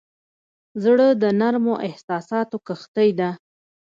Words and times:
زړه 0.83 1.07
د 1.21 1.23
نرمو 1.39 1.73
احساساتو 1.87 2.57
کښتۍ 2.67 3.09
ده. 3.19 3.29